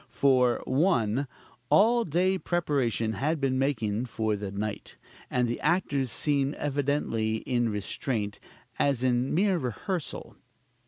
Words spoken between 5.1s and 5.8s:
and the